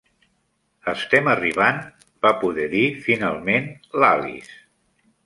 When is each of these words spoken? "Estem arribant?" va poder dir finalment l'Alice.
"Estem 0.93 1.27
arribant?" 1.33 1.81
va 2.27 2.31
poder 2.45 2.65
dir 2.71 2.81
finalment 3.09 3.69
l'Alice. 4.01 4.57